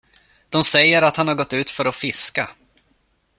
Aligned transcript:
De 0.49 0.63
säger, 0.63 1.01
att 1.01 1.17
han 1.17 1.27
har 1.27 1.35
gått 1.35 1.53
ut 1.53 1.69
för 1.69 1.85
att 1.85 1.95
fiska. 1.95 2.49